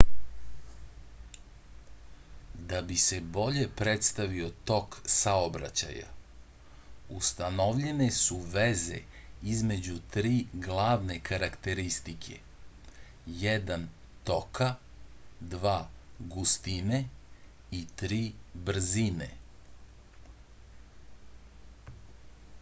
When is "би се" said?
2.91-3.17